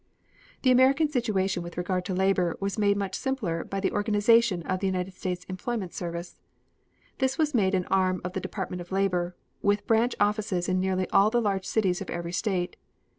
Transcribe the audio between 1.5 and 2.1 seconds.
with regard